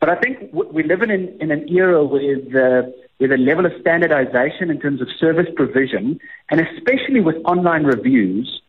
But 0.03 0.10
I 0.10 0.19
think 0.19 0.51
we 0.51 0.83
live 0.83 1.01
in 1.01 1.12
an, 1.12 1.38
in 1.39 1.50
an 1.50 1.69
era 1.69 2.03
where 2.03 2.36
the 2.36 2.93
with 3.22 3.31
a 3.31 3.38
level 3.38 3.65
of 3.65 3.72
standardization 3.79 4.69
in 4.69 4.77
terms 4.77 5.01
of 5.01 5.07
service 5.17 5.48
provision, 5.55 6.19
and 6.51 6.60
especially 6.60 7.22
with 7.22 7.38
online 7.45 7.86
reviews, 7.86 8.62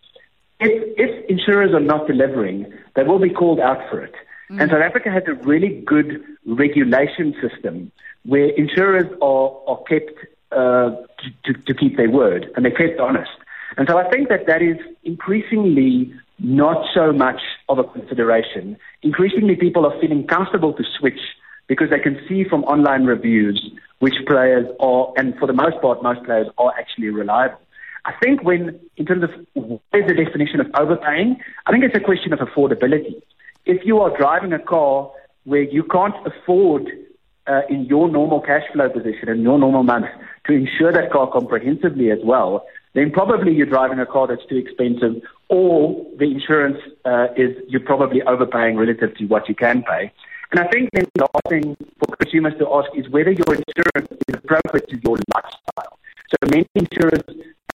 if, 0.60 0.70
if 0.96 1.28
insurers 1.28 1.72
are 1.74 1.80
not 1.80 2.06
delivering, 2.06 2.72
they 2.94 3.02
will 3.02 3.18
be 3.18 3.30
called 3.30 3.58
out 3.58 3.78
for 3.90 4.00
it. 4.00 4.14
Mm. 4.48 4.62
And 4.62 4.70
South 4.70 4.82
Africa 4.82 5.10
has 5.10 5.24
a 5.26 5.34
really 5.44 5.82
good 5.84 6.22
regulation 6.46 7.34
system 7.42 7.90
where 8.24 8.50
insurers 8.50 9.10
are, 9.20 9.60
are 9.66 9.82
kept 9.88 10.12
uh, 10.52 10.90
to, 11.18 11.52
to, 11.52 11.60
to 11.62 11.74
keep 11.74 11.96
their 11.96 12.10
word 12.10 12.48
and 12.54 12.64
they're 12.64 12.70
kept 12.70 13.00
honest. 13.00 13.32
And 13.76 13.88
so 13.88 13.98
I 13.98 14.08
think 14.08 14.28
that 14.28 14.46
that 14.46 14.62
is 14.62 14.76
increasingly 15.02 16.14
not 16.38 16.84
so 16.94 17.12
much 17.12 17.40
of 17.68 17.78
a 17.78 17.84
consideration. 17.84 18.76
Increasingly, 19.02 19.56
people 19.56 19.86
are 19.86 19.98
feeling 20.00 20.26
comfortable 20.26 20.72
to 20.74 20.84
switch 20.98 21.20
because 21.66 21.90
they 21.90 22.00
can 22.00 22.18
see 22.28 22.44
from 22.44 22.64
online 22.64 23.04
reviews 23.04 23.72
which 24.00 24.14
players 24.26 24.66
are, 24.80 25.12
and 25.16 25.34
for 25.38 25.46
the 25.46 25.52
most 25.52 25.80
part, 25.80 26.02
most 26.02 26.22
players 26.24 26.48
are 26.58 26.72
actually 26.78 27.08
reliable. 27.08 27.58
I 28.04 28.12
think 28.22 28.42
when, 28.42 28.78
in 28.98 29.06
terms 29.06 29.24
of 29.24 29.30
what 29.54 29.80
is 29.94 30.06
the 30.06 30.14
definition 30.14 30.60
of 30.60 30.66
overpaying, 30.78 31.36
I 31.66 31.72
think 31.72 31.84
it's 31.84 31.96
a 31.96 32.00
question 32.00 32.34
of 32.34 32.40
affordability 32.40 33.22
if 33.66 33.84
you 33.84 34.00
are 34.00 34.16
driving 34.16 34.52
a 34.52 34.58
car 34.58 35.10
where 35.44 35.62
you 35.62 35.82
can't 35.84 36.14
afford 36.26 36.88
uh, 37.46 37.60
in 37.68 37.84
your 37.84 38.08
normal 38.08 38.40
cash 38.40 38.62
flow 38.72 38.88
position 38.88 39.28
in 39.28 39.42
your 39.42 39.58
normal 39.58 39.82
month 39.82 40.06
to 40.46 40.52
insure 40.52 40.92
that 40.92 41.10
car 41.10 41.30
comprehensively 41.30 42.10
as 42.10 42.18
well, 42.24 42.64
then 42.94 43.10
probably 43.10 43.52
you're 43.52 43.66
driving 43.66 43.98
a 43.98 44.06
car 44.06 44.26
that's 44.26 44.44
too 44.46 44.56
expensive 44.56 45.22
or 45.48 46.06
the 46.18 46.24
insurance 46.24 46.78
uh, 47.04 47.26
is 47.36 47.56
you're 47.68 47.80
probably 47.80 48.22
overpaying 48.22 48.76
relative 48.76 49.14
to 49.16 49.26
what 49.26 49.48
you 49.48 49.54
can 49.54 49.82
pay. 49.82 50.10
And 50.52 50.60
I 50.60 50.68
think 50.68 50.90
then 50.92 51.04
the 51.14 51.22
last 51.22 51.48
thing 51.48 51.76
for 51.98 52.16
consumers 52.16 52.54
to 52.58 52.72
ask 52.72 52.88
is 52.94 53.08
whether 53.08 53.32
your 53.32 53.46
insurance 53.48 54.08
is 54.28 54.34
appropriate 54.36 54.88
to 54.90 55.00
your 55.02 55.18
lifestyle. 55.34 55.98
So 56.30 56.36
many 56.48 56.66
insurers 56.74 57.22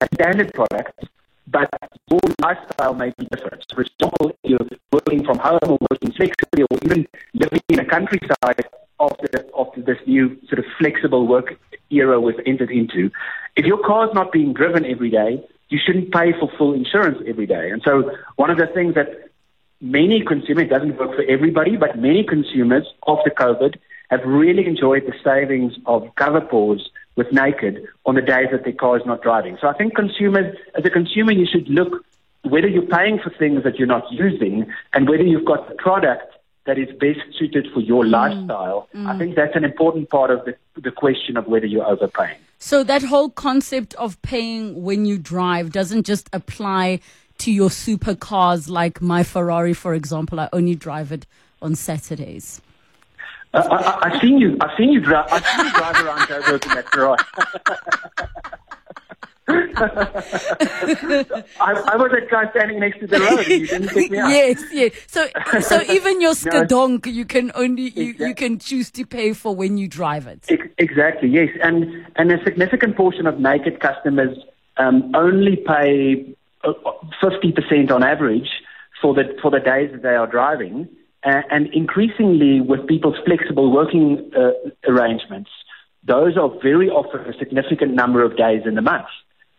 have 0.01 0.09
standard 0.13 0.53
products, 0.53 1.07
but 1.47 1.69
your 2.11 2.19
lifestyle 2.41 2.93
may 2.93 3.13
be 3.17 3.25
different. 3.27 3.65
For 3.73 3.81
example, 3.81 4.31
if 4.43 4.51
you're 4.51 4.67
working 4.91 5.23
from 5.23 5.39
home 5.39 5.59
or 5.63 5.77
working 5.89 6.11
flexibly 6.11 6.63
or 6.63 6.77
even 6.83 7.07
living 7.33 7.61
in 7.69 7.79
a 7.79 7.85
countryside 7.85 8.65
after, 8.99 9.45
after 9.57 9.81
this 9.81 9.97
new 10.05 10.37
sort 10.47 10.59
of 10.59 10.65
flexible 10.77 11.27
work 11.27 11.57
era 11.89 12.19
we've 12.19 12.39
entered 12.45 12.71
into, 12.71 13.09
if 13.55 13.65
your 13.65 13.77
car's 13.85 14.13
not 14.13 14.31
being 14.31 14.53
driven 14.53 14.85
every 14.85 15.09
day, 15.09 15.43
you 15.69 15.79
shouldn't 15.83 16.11
pay 16.11 16.31
for 16.39 16.49
full 16.57 16.73
insurance 16.73 17.17
every 17.27 17.45
day. 17.45 17.69
And 17.71 17.81
so 17.83 18.11
one 18.35 18.49
of 18.49 18.57
the 18.57 18.67
things 18.67 18.95
that 18.95 19.29
many 19.81 20.23
consumers, 20.23 20.69
doesn't 20.69 20.97
work 20.97 21.15
for 21.15 21.23
everybody, 21.23 21.77
but 21.77 21.97
many 21.97 22.23
consumers 22.23 22.85
after 23.07 23.29
COVID 23.29 23.77
have 24.09 24.21
really 24.25 24.65
enjoyed 24.65 25.03
the 25.05 25.13
savings 25.23 25.73
of 25.85 26.13
cover 26.15 26.41
pause 26.41 26.89
with 27.15 27.31
Naked 27.31 27.87
on 28.05 28.15
the 28.15 28.21
days 28.21 28.47
that 28.51 28.63
their 28.63 28.73
car 28.73 28.97
is 28.97 29.05
not 29.05 29.21
driving. 29.21 29.57
So 29.59 29.67
I 29.67 29.73
think 29.73 29.95
consumers, 29.95 30.55
as 30.77 30.85
a 30.85 30.89
consumer, 30.89 31.31
you 31.31 31.47
should 31.51 31.67
look 31.67 32.05
whether 32.43 32.67
you're 32.67 32.83
paying 32.83 33.19
for 33.19 33.31
things 33.31 33.63
that 33.63 33.77
you're 33.77 33.87
not 33.87 34.03
using 34.11 34.71
and 34.93 35.09
whether 35.09 35.23
you've 35.23 35.45
got 35.45 35.67
the 35.67 35.75
product 35.75 36.34
that 36.65 36.77
is 36.77 36.89
best 36.99 37.19
suited 37.37 37.67
for 37.73 37.79
your 37.79 38.03
mm. 38.03 38.11
lifestyle. 38.11 38.89
Mm. 38.93 39.07
I 39.07 39.17
think 39.17 39.35
that's 39.35 39.55
an 39.55 39.63
important 39.63 40.09
part 40.09 40.31
of 40.31 40.45
the, 40.45 40.55
the 40.81 40.91
question 40.91 41.37
of 41.37 41.47
whether 41.47 41.65
you're 41.65 41.85
overpaying. 41.85 42.37
So 42.57 42.83
that 42.83 43.03
whole 43.03 43.29
concept 43.29 43.93
of 43.95 44.21
paying 44.21 44.81
when 44.83 45.05
you 45.05 45.17
drive 45.17 45.71
doesn't 45.71 46.05
just 46.05 46.29
apply 46.33 46.99
to 47.39 47.51
your 47.51 47.69
supercars 47.69 48.69
like 48.69 49.01
my 49.01 49.23
Ferrari, 49.23 49.73
for 49.73 49.93
example. 49.93 50.39
I 50.39 50.49
only 50.53 50.75
drive 50.75 51.11
it 51.11 51.25
on 51.61 51.75
Saturdays. 51.75 52.61
Uh, 53.53 53.97
I, 54.01 54.09
have 54.09 54.21
seen 54.21 54.37
you. 54.37 54.57
I've 54.61 54.75
seen 54.77 54.91
you 54.91 54.99
drive. 54.99 55.27
I've 55.31 55.45
seen 55.45 55.65
you 55.65 55.71
drive 55.73 56.05
around 56.05 56.19
Joburg 56.27 56.65
in 56.65 56.75
that 56.75 56.89
Ferrari. 56.91 57.17
I, 59.47 59.53
I, 61.59 61.95
was 61.97 62.11
that 62.11 62.27
guy 62.31 62.49
standing 62.49 62.79
next 62.79 62.99
to 62.99 63.07
the 63.07 63.19
road. 63.19 63.45
You 63.45 63.67
didn't 63.67 63.89
pick 63.89 64.09
me 64.09 64.17
up. 64.17 64.29
Yes, 64.29 64.63
yes. 64.71 64.91
So, 65.05 65.27
so 65.61 65.81
even 65.91 66.19
your 66.19 66.33
skadonk, 66.33 67.05
you 67.05 67.25
can 67.25 67.51
only 67.53 67.89
you, 67.89 68.09
exactly. 68.09 68.27
you 68.27 68.35
can 68.35 68.57
choose 68.57 68.89
to 68.91 69.05
pay 69.05 69.33
for 69.33 69.55
when 69.55 69.77
you 69.77 69.87
drive 69.87 70.25
it. 70.25 70.49
Exactly. 70.79 71.29
Yes, 71.29 71.49
and 71.61 72.07
and 72.15 72.31
a 72.31 72.43
significant 72.43 72.97
portion 72.97 73.27
of 73.27 73.39
naked 73.39 73.79
customers 73.79 74.35
um, 74.77 75.11
only 75.13 75.57
pay 75.57 76.35
uh, 76.63 76.73
fifty 77.21 77.51
percent 77.51 77.91
on 77.91 78.03
average 78.03 78.49
for 78.99 79.13
the 79.13 79.37
for 79.43 79.51
the 79.51 79.59
days 79.59 79.91
that 79.91 80.01
they 80.01 80.15
are 80.15 80.27
driving, 80.27 80.89
uh, 81.23 81.41
and 81.51 81.67
increasingly 81.71 82.61
with 82.61 82.87
people's 82.87 83.17
flexible 83.25 83.71
working 83.71 84.31
uh, 84.35 84.53
arrangements, 84.89 85.51
those 86.03 86.35
are 86.35 86.49
very 86.63 86.89
often 86.89 87.21
a 87.31 87.37
significant 87.37 87.93
number 87.93 88.23
of 88.23 88.35
days 88.37 88.63
in 88.65 88.73
the 88.73 88.81
month. 88.81 89.05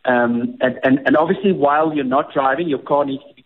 Um, 0.06 0.56
and, 0.60 0.78
and, 0.84 1.00
and 1.04 1.16
obviously, 1.16 1.52
while 1.52 1.92
you're 1.92 2.04
not 2.04 2.32
driving, 2.32 2.68
your 2.68 2.78
car 2.78 3.04
needs 3.04 3.24
to 3.28 3.34
be 3.34 3.44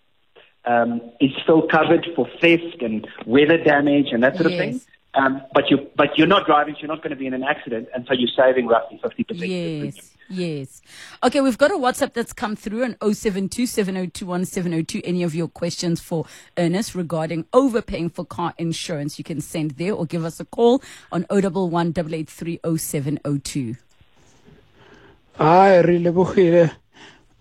um, 0.65 1.01
is 1.21 1.31
still 1.43 1.67
covered 1.67 2.07
for 2.15 2.29
theft 2.41 2.83
and 2.83 3.07
weather 3.27 3.59
damage 3.63 4.09
and 4.13 4.23
that 4.23 4.37
sort 4.37 4.51
yes. 4.51 4.53
of 4.53 4.59
thing. 4.59 4.81
Um, 5.15 5.43
but 5.55 5.71
you 5.71 5.91
but 5.97 6.17
you're 6.17 6.29
not 6.29 6.47
driving, 6.47 6.75
so 6.75 6.83
you're 6.83 6.89
not 6.89 7.03
going 7.03 7.11
to 7.11 7.17
be 7.17 7.27
in 7.27 7.35
an 7.35 7.43
accident, 7.43 7.89
and 7.93 8.07
so 8.07 8.15
you're 8.15 8.31
saving 8.37 8.69
roughly 8.69 9.01
fifty 9.03 9.25
percent. 9.25 9.51
Yes, 9.51 10.15
yes. 10.29 10.81
Okay, 11.25 11.41
we've 11.41 11.59
got 11.59 11.73
a 11.73 11.75
WhatsApp 11.75 12.15
that's 12.15 12.33
come 12.33 12.55
through 12.55 12.85
on 12.85 12.95
0727021702. 12.95 15.01
Any 15.03 15.25
of 15.25 15.35
your 15.35 15.49
questions 15.49 16.01
for 16.01 16.27
Ernest 16.57 16.95
regarding 16.95 17.45
overpaying 17.53 18.11
for 18.11 18.25
car 18.25 18.55
insurance, 18.57 19.19
you 19.19 19.25
can 19.25 19.41
send 19.41 19.73
there 19.73 19.95
or 19.95 20.07
give 20.07 20.25
us 20.25 20.39
a 20.39 20.45
call 20.45 20.81
on 21.11 21.27
011 21.29 21.97
883 21.97 22.61
Hi, 25.37 25.83
Relebogile. 25.83 26.71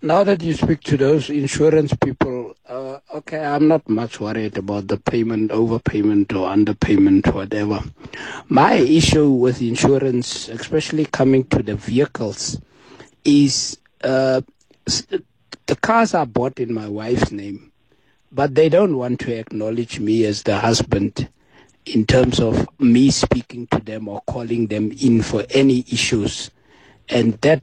Now 0.00 0.24
that 0.24 0.42
you 0.42 0.54
speak 0.54 0.80
to 0.84 0.96
those 0.96 1.28
insurance 1.28 1.92
people, 1.94 2.54
uh, 2.66 2.98
okay, 3.14 3.44
I'm 3.44 3.68
not 3.68 3.88
much 3.88 4.20
worried 4.20 4.56
about 4.56 4.88
the 4.88 4.96
payment, 4.96 5.50
overpayment 5.50 6.32
or 6.32 6.48
underpayment, 6.48 7.34
whatever. 7.34 7.82
My 8.48 8.74
issue 8.74 9.30
with 9.30 9.60
insurance, 9.60 10.48
especially 10.48 11.04
coming 11.04 11.44
to 11.48 11.62
the 11.62 11.74
vehicles, 11.76 12.58
is 13.24 13.76
uh, 14.02 14.40
the 14.86 15.76
cars 15.82 16.14
are 16.14 16.26
bought 16.26 16.58
in 16.58 16.72
my 16.72 16.88
wife's 16.88 17.30
name, 17.30 17.70
but 18.32 18.54
they 18.54 18.70
don't 18.70 18.96
want 18.96 19.20
to 19.20 19.38
acknowledge 19.38 20.00
me 20.00 20.24
as 20.24 20.42
the 20.44 20.58
husband 20.58 21.28
in 21.84 22.06
terms 22.06 22.40
of 22.40 22.66
me 22.78 23.10
speaking 23.10 23.66
to 23.66 23.78
them 23.80 24.08
or 24.08 24.22
calling 24.22 24.68
them 24.68 24.90
in 25.02 25.20
for 25.20 25.44
any 25.50 25.80
issues. 25.90 26.50
And 27.10 27.34
that 27.40 27.62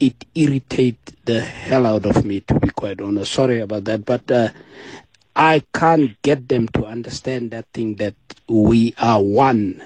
it 0.00 0.24
irritates 0.34 1.12
the 1.24 1.40
hell 1.40 1.86
out 1.86 2.06
of 2.06 2.24
me, 2.24 2.40
to 2.40 2.58
be 2.58 2.68
quite 2.70 3.00
honest. 3.00 3.32
Sorry 3.32 3.60
about 3.60 3.84
that, 3.84 4.04
but 4.04 4.30
uh, 4.30 4.48
I 5.34 5.62
can't 5.72 6.20
get 6.22 6.48
them 6.48 6.68
to 6.68 6.84
understand 6.84 7.52
that 7.52 7.66
thing 7.72 7.96
that 7.96 8.14
we 8.48 8.94
are 8.98 9.22
one. 9.22 9.82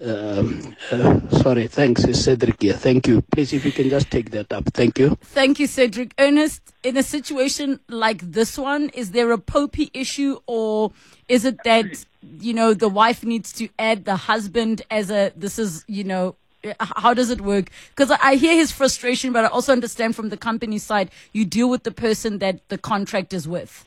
Um, 0.00 0.76
uh, 0.90 1.20
sorry, 1.30 1.66
thanks, 1.66 2.02
Cedric 2.02 2.62
here. 2.62 2.74
Thank 2.74 3.08
you. 3.08 3.22
Please, 3.32 3.52
if 3.52 3.64
you 3.64 3.72
can 3.72 3.88
just 3.88 4.10
take 4.10 4.30
that 4.30 4.52
up. 4.52 4.64
Thank 4.72 4.98
you. 4.98 5.16
Thank 5.22 5.58
you, 5.58 5.66
Cedric. 5.66 6.14
Ernest, 6.18 6.62
in 6.82 6.96
a 6.96 7.02
situation 7.02 7.80
like 7.88 8.20
this 8.20 8.56
one, 8.56 8.90
is 8.90 9.10
there 9.10 9.32
a 9.32 9.38
POPI 9.38 9.90
issue 9.94 10.38
or 10.46 10.92
is 11.28 11.44
it 11.44 11.58
that, 11.64 12.04
you 12.22 12.52
know, 12.52 12.74
the 12.74 12.88
wife 12.88 13.24
needs 13.24 13.52
to 13.54 13.68
add 13.78 14.04
the 14.04 14.16
husband 14.16 14.82
as 14.90 15.10
a, 15.10 15.32
this 15.34 15.58
is, 15.58 15.84
you 15.88 16.04
know, 16.04 16.36
how 16.80 17.14
does 17.14 17.30
it 17.30 17.40
work? 17.40 17.70
Because 17.90 18.10
I 18.22 18.34
hear 18.36 18.54
his 18.54 18.70
frustration, 18.70 19.32
but 19.32 19.44
I 19.44 19.48
also 19.48 19.72
understand 19.72 20.16
from 20.16 20.28
the 20.28 20.36
company 20.36 20.78
side, 20.78 21.10
you 21.32 21.44
deal 21.44 21.70
with 21.70 21.84
the 21.84 21.90
person 21.90 22.38
that 22.38 22.68
the 22.68 22.78
contract 22.78 23.32
is 23.32 23.48
with. 23.48 23.86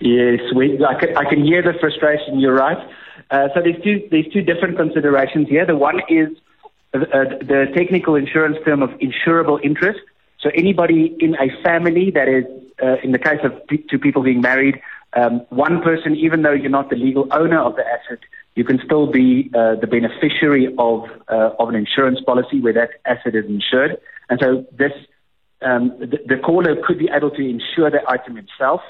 Yes, 0.00 0.40
we, 0.54 0.84
I, 0.84 0.94
can, 1.00 1.16
I 1.16 1.24
can 1.28 1.42
hear 1.44 1.62
the 1.62 1.78
frustration. 1.78 2.38
You're 2.38 2.54
right. 2.54 2.78
Uh, 3.30 3.48
so 3.54 3.62
there's 3.62 3.82
two 3.82 4.06
there's 4.10 4.26
two 4.32 4.42
different 4.42 4.76
considerations 4.76 5.48
here. 5.48 5.66
The 5.66 5.76
one 5.76 6.00
is 6.08 6.28
uh, 6.94 7.00
the 7.00 7.66
technical 7.74 8.14
insurance 8.14 8.58
term 8.64 8.82
of 8.82 8.90
insurable 9.00 9.58
interest. 9.64 10.00
So 10.40 10.50
anybody 10.54 11.16
in 11.18 11.34
a 11.34 11.62
family 11.62 12.10
that 12.12 12.28
is, 12.28 12.44
uh, 12.82 12.96
in 13.02 13.12
the 13.12 13.18
case 13.18 13.40
of 13.42 13.52
two 13.68 13.98
people 13.98 14.22
being 14.22 14.42
married, 14.42 14.80
um, 15.14 15.40
one 15.48 15.82
person, 15.82 16.14
even 16.14 16.42
though 16.42 16.52
you're 16.52 16.70
not 16.70 16.90
the 16.90 16.96
legal 16.96 17.26
owner 17.32 17.58
of 17.58 17.74
the 17.76 17.84
asset, 17.86 18.20
you 18.56 18.64
can 18.64 18.80
still 18.84 19.06
be 19.06 19.50
uh, 19.54 19.76
the 19.76 19.86
beneficiary 19.86 20.74
of 20.78 21.04
uh, 21.28 21.50
of 21.60 21.68
an 21.68 21.76
insurance 21.76 22.20
policy 22.26 22.60
where 22.60 22.72
that 22.72 22.90
asset 23.04 23.34
is 23.36 23.44
insured. 23.44 23.98
And 24.28 24.40
so 24.42 24.66
this 24.76 24.92
um, 25.62 25.94
the, 26.00 26.18
the, 26.26 26.36
caller 26.36 26.74
could 26.84 26.98
be 26.98 27.08
able 27.14 27.30
to 27.30 27.42
insure 27.42 27.90
the 27.90 28.00
item 28.08 28.36
himself, 28.36 28.80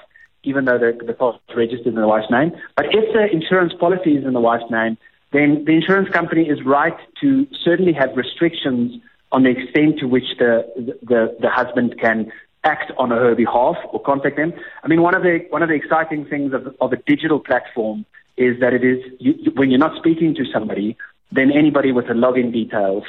even 0.42 0.64
though 0.64 0.78
the, 0.78 0.98
the 1.04 1.12
policy 1.12 1.40
is 1.48 1.56
registered 1.56 1.94
in 1.94 2.00
the 2.00 2.08
wife's 2.08 2.30
name. 2.30 2.52
But 2.76 2.86
if 2.86 3.12
the 3.12 3.28
insurance 3.30 3.72
policy 3.78 4.16
is 4.16 4.24
in 4.24 4.32
the 4.32 4.40
wife's 4.40 4.70
name, 4.70 4.96
then 5.32 5.64
the 5.64 5.72
insurance 5.72 6.08
company 6.10 6.48
is 6.48 6.64
right 6.64 6.96
to 7.20 7.46
certainly 7.64 7.92
have 7.92 8.16
restrictions 8.16 9.00
on 9.32 9.42
the 9.42 9.50
extent 9.50 9.98
to 9.98 10.06
which 10.06 10.38
the 10.38 10.64
the, 11.02 11.36
the 11.40 11.50
husband 11.50 11.96
can 12.00 12.30
act 12.62 12.92
on 12.98 13.10
her 13.10 13.34
behalf 13.34 13.76
or 13.92 14.00
contact 14.02 14.36
them. 14.36 14.52
I 14.82 14.88
mean, 14.88 15.02
one 15.02 15.14
of 15.16 15.22
the 15.22 15.44
one 15.50 15.64
of 15.64 15.68
the 15.68 15.74
exciting 15.74 16.24
things 16.26 16.52
of, 16.52 16.74
of 16.80 16.92
a 16.92 16.96
digital 16.96 17.40
platform 17.40 18.06
is 18.36 18.60
that 18.60 18.74
it 18.74 18.84
is 18.84 18.98
you, 19.18 19.34
when 19.54 19.70
you're 19.70 19.78
not 19.78 19.96
speaking 19.96 20.34
to 20.34 20.44
somebody, 20.52 20.96
then 21.32 21.50
anybody 21.50 21.92
with 21.92 22.06
the 22.06 22.14
login 22.14 22.52
details, 22.52 23.04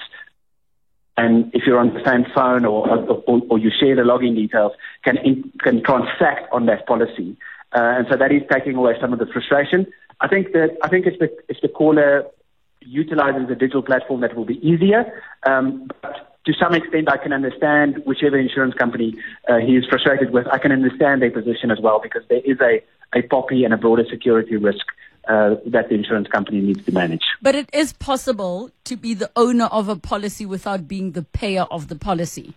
and 1.18 1.52
if 1.54 1.64
you're 1.66 1.80
on 1.80 1.94
the 1.94 2.04
same 2.06 2.26
phone 2.34 2.66
or 2.66 2.88
or, 2.88 3.42
or 3.50 3.58
you 3.58 3.72
share 3.80 3.96
the 3.96 4.04
login 4.04 4.36
details, 4.36 4.72
can 5.04 5.52
can 5.60 5.84
transact 5.84 6.52
on 6.52 6.66
that 6.68 6.88
policy, 6.88 7.38
uh, 7.74 7.98
and 7.98 8.08
so 8.10 8.18
that 8.18 8.32
is 8.32 8.42
taking 8.52 8.76
away 8.76 8.94
some 9.02 9.14
of 9.14 9.20
the 9.20 9.26
frustration. 9.26 9.88
I 10.20 10.28
think 10.28 10.54
that 10.54 10.78
I 10.84 10.88
think 10.88 11.06
if 11.06 11.20
the 11.20 11.30
the 11.62 11.68
caller 11.68 12.26
utilizes 12.82 13.50
a 13.50 13.56
digital 13.56 13.84
platform, 13.84 14.22
that 14.22 14.36
will 14.36 14.46
be 14.46 14.60
easier. 14.68 15.22
Um, 15.46 15.90
but 16.02 16.37
to 16.48 16.54
some 16.54 16.74
extent, 16.74 17.12
I 17.12 17.18
can 17.18 17.34
understand 17.34 18.02
whichever 18.06 18.38
insurance 18.38 18.74
company 18.74 19.16
uh, 19.50 19.58
he 19.58 19.76
is 19.76 19.86
frustrated 19.86 20.32
with. 20.32 20.48
I 20.48 20.58
can 20.58 20.72
understand 20.72 21.22
their 21.22 21.30
position 21.30 21.70
as 21.72 21.80
well 21.80 22.00
because 22.02 22.24
there 22.30 22.42
is 22.44 22.60
a 22.62 22.82
a 23.14 23.22
POPI 23.22 23.64
and 23.64 23.74
a 23.74 23.78
broader 23.78 24.04
security 24.10 24.58
risk 24.58 24.86
uh, 25.30 25.56
that 25.66 25.90
the 25.90 25.96
insurance 25.96 26.28
company 26.28 26.60
needs 26.60 26.84
to 26.86 26.92
manage. 26.92 27.24
But 27.42 27.56
it 27.56 27.70
is 27.74 27.94
possible 27.94 28.70
to 28.86 28.98
be 28.98 29.14
the 29.14 29.30
owner 29.36 29.66
of 29.66 29.88
a 29.90 29.96
policy 29.96 30.46
without 30.46 30.88
being 30.88 31.12
the 31.12 31.24
payer 31.24 31.64
of 31.70 31.88
the 31.90 31.96
policy. 31.96 32.54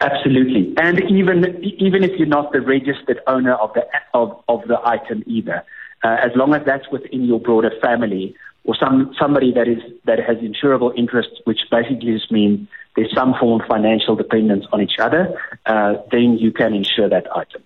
Absolutely, 0.00 0.74
and 0.78 1.02
even 1.10 1.62
even 1.62 2.02
if 2.02 2.18
you're 2.18 2.28
not 2.28 2.52
the 2.52 2.60
registered 2.60 3.20
owner 3.26 3.54
of 3.54 3.72
the 3.74 3.84
of, 4.14 4.42
of 4.48 4.66
the 4.68 4.78
item 4.84 5.22
either, 5.26 5.64
uh, 6.02 6.16
as 6.22 6.32
long 6.34 6.54
as 6.54 6.62
that's 6.64 6.88
within 6.90 7.24
your 7.24 7.40
broader 7.40 7.72
family 7.82 8.34
or 8.66 8.76
some 8.78 9.14
somebody 9.18 9.52
that 9.52 9.68
is 9.68 9.78
that 10.04 10.18
has 10.18 10.36
insurable 10.38 10.92
interests, 10.98 11.40
which 11.44 11.60
basically 11.70 12.12
just 12.12 12.30
means 12.30 12.68
there's 12.96 13.14
some 13.14 13.34
form 13.38 13.60
of 13.60 13.66
financial 13.68 14.16
dependence 14.16 14.64
on 14.72 14.80
each 14.80 14.98
other, 14.98 15.38
uh, 15.66 15.94
then 16.10 16.38
you 16.38 16.50
can 16.50 16.74
insure 16.74 17.08
that 17.08 17.26
item. 17.36 17.62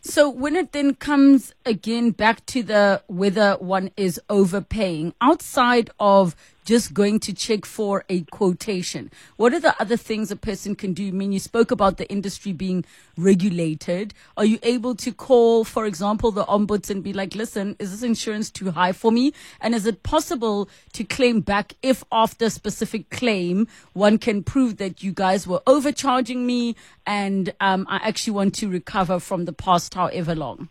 So 0.00 0.30
when 0.30 0.54
it 0.54 0.72
then 0.72 0.94
comes 0.94 1.52
again 1.64 2.10
back 2.10 2.46
to 2.46 2.62
the 2.62 3.02
whether 3.08 3.54
one 3.54 3.90
is 3.96 4.20
overpaying 4.30 5.14
outside 5.20 5.90
of 5.98 6.36
just 6.66 6.92
going 6.92 7.20
to 7.20 7.32
check 7.32 7.64
for 7.64 8.04
a 8.08 8.22
quotation, 8.24 9.10
what 9.36 9.54
are 9.54 9.60
the 9.60 9.80
other 9.80 9.96
things 9.96 10.30
a 10.30 10.36
person 10.36 10.74
can 10.74 10.92
do? 10.92 11.08
I 11.08 11.12
mean, 11.12 11.32
you 11.32 11.38
spoke 11.38 11.70
about 11.70 11.96
the 11.96 12.10
industry 12.10 12.52
being 12.52 12.84
regulated. 13.16 14.12
Are 14.36 14.44
you 14.44 14.58
able 14.64 14.96
to 14.96 15.12
call, 15.12 15.64
for 15.64 15.86
example, 15.86 16.32
the 16.32 16.44
ombuds 16.44 16.90
and 16.90 17.02
be 17.02 17.12
like, 17.12 17.36
listen, 17.36 17.76
is 17.78 17.92
this 17.92 18.02
insurance 18.02 18.50
too 18.50 18.72
high 18.72 18.92
for 18.92 19.12
me? 19.12 19.32
And 19.60 19.74
is 19.74 19.86
it 19.86 20.02
possible 20.02 20.68
to 20.94 21.04
claim 21.04 21.40
back 21.40 21.74
if 21.82 22.02
after 22.10 22.46
a 22.46 22.50
specific 22.50 23.10
claim 23.10 23.68
one 23.92 24.18
can 24.18 24.42
prove 24.42 24.78
that 24.78 25.04
you 25.04 25.12
guys 25.12 25.46
were 25.46 25.62
overcharging 25.68 26.46
me 26.46 26.74
and 27.06 27.54
um, 27.60 27.86
I 27.88 27.96
actually 27.98 28.32
want 28.32 28.56
to 28.56 28.68
recover 28.68 29.20
from 29.20 29.44
the 29.44 29.52
past 29.52 29.94
however 29.94 30.34
long? 30.34 30.68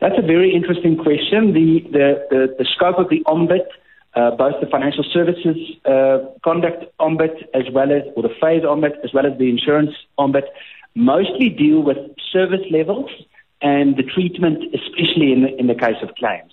That's 0.00 0.18
a 0.18 0.22
very 0.22 0.54
interesting 0.54 0.96
question. 0.96 1.52
The, 1.52 1.80
the, 1.92 2.26
the, 2.30 2.54
the 2.58 2.66
scope 2.74 2.98
of 2.98 3.08
the 3.08 3.22
ombud, 3.26 3.66
uh, 4.14 4.30
both 4.32 4.54
the 4.60 4.66
financial 4.66 5.04
services 5.12 5.56
uh, 5.84 6.18
conduct 6.44 6.84
ombud 7.00 7.34
as 7.54 7.64
well 7.72 7.90
as, 7.90 8.02
or 8.16 8.22
the 8.22 8.34
FAIS 8.40 8.62
ombud 8.62 8.92
as 9.04 9.12
well 9.14 9.26
as 9.26 9.38
the 9.38 9.48
insurance 9.48 9.90
ombud, 10.18 10.44
mostly 10.94 11.48
deal 11.48 11.82
with 11.82 11.96
service 12.30 12.64
levels 12.70 13.10
and 13.62 13.96
the 13.96 14.02
treatment, 14.02 14.62
especially 14.74 15.32
in 15.32 15.42
the, 15.42 15.56
in 15.58 15.66
the 15.66 15.74
case 15.74 15.96
of 16.02 16.14
claims. 16.16 16.52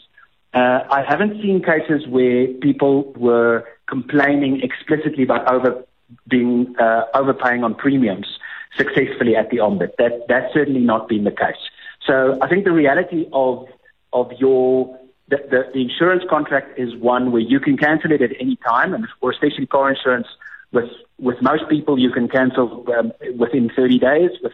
Uh, 0.53 0.81
I 0.89 1.03
haven't 1.07 1.41
seen 1.41 1.61
cases 1.61 2.07
where 2.07 2.47
people 2.47 3.13
were 3.13 3.65
complaining 3.87 4.61
explicitly 4.61 5.23
about 5.23 5.51
over 5.51 5.83
being 6.27 6.75
uh, 6.79 7.03
overpaying 7.13 7.63
on 7.63 7.75
premiums 7.75 8.27
successfully 8.75 9.35
at 9.35 9.49
the 9.51 9.57
ombud. 9.57 9.89
That 9.97 10.25
that's 10.27 10.51
certainly 10.53 10.79
not 10.79 11.07
been 11.07 11.23
the 11.23 11.31
case. 11.31 11.61
So 12.07 12.37
I 12.41 12.47
think 12.47 12.63
the 12.65 12.71
reality 12.71 13.27
of 13.31 13.67
of 14.11 14.31
your 14.39 14.98
the, 15.29 15.37
the, 15.49 15.71
the 15.73 15.81
insurance 15.81 16.23
contract 16.29 16.79
is 16.79 16.95
one 16.95 17.31
where 17.31 17.41
you 17.41 17.59
can 17.59 17.77
cancel 17.77 18.11
it 18.11 18.21
at 18.21 18.31
any 18.39 18.57
time, 18.67 18.93
and 18.93 19.07
for 19.19 19.31
especially 19.31 19.67
car 19.67 19.89
insurance 19.89 20.27
with 20.71 20.89
with 21.19 21.41
most 21.41 21.67
people 21.69 21.99
you 21.99 22.11
can 22.11 22.27
cancel 22.27 22.85
um, 22.97 23.11
within 23.37 23.69
30 23.75 23.99
days. 23.99 24.31
With 24.41 24.53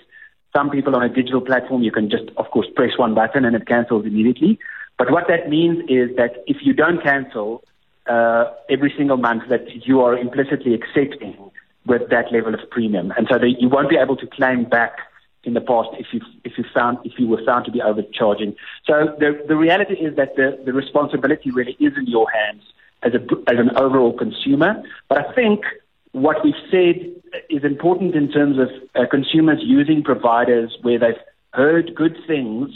some 0.55 0.69
people 0.69 0.95
on 0.95 1.03
a 1.03 1.09
digital 1.09 1.41
platform, 1.41 1.83
you 1.83 1.91
can 1.91 2.09
just 2.09 2.29
of 2.37 2.49
course 2.51 2.67
press 2.75 2.91
one 2.97 3.15
button 3.15 3.45
and 3.45 3.55
it 3.55 3.67
cancels 3.67 4.05
immediately. 4.05 4.59
But 4.97 5.11
what 5.11 5.25
that 5.27 5.49
means 5.49 5.83
is 5.89 6.15
that 6.17 6.43
if 6.47 6.57
you 6.61 6.73
don't 6.73 7.01
cancel 7.01 7.63
uh, 8.07 8.45
every 8.69 8.93
single 8.97 9.17
month, 9.17 9.43
that 9.49 9.85
you 9.85 10.01
are 10.01 10.17
implicitly 10.17 10.73
accepting 10.73 11.35
with 11.85 12.09
that 12.09 12.31
level 12.31 12.53
of 12.53 12.61
premium, 12.69 13.11
and 13.17 13.27
so 13.29 13.37
that 13.37 13.55
you 13.59 13.69
won't 13.69 13.89
be 13.89 13.97
able 13.97 14.17
to 14.17 14.27
claim 14.27 14.63
back 14.65 14.97
in 15.45 15.53
the 15.53 15.61
past 15.61 15.89
if 15.93 16.07
you 16.11 16.21
if 16.43 16.57
you 16.57 16.65
found 16.73 16.97
if 17.03 17.13
you 17.17 17.27
were 17.27 17.43
found 17.45 17.65
to 17.65 17.71
be 17.71 17.81
overcharging. 17.81 18.55
So 18.85 19.15
the 19.19 19.43
the 19.47 19.55
reality 19.55 19.95
is 19.95 20.15
that 20.15 20.35
the 20.35 20.59
the 20.65 20.73
responsibility 20.73 21.51
really 21.51 21.77
is 21.79 21.93
in 21.97 22.07
your 22.07 22.29
hands 22.31 22.63
as 23.03 23.13
a 23.13 23.21
as 23.49 23.59
an 23.59 23.75
overall 23.77 24.13
consumer. 24.13 24.81
But 25.07 25.25
I 25.25 25.33
think 25.33 25.65
what 26.11 26.43
we've 26.43 26.53
said 26.71 27.11
is 27.49 27.63
important 27.63 28.15
in 28.15 28.31
terms 28.31 28.57
of 28.57 28.69
uh, 28.95 29.05
consumers 29.09 29.59
using 29.61 30.03
providers 30.03 30.77
where 30.81 30.97
they've 30.97 31.23
heard 31.53 31.93
good 31.95 32.17
things 32.25 32.71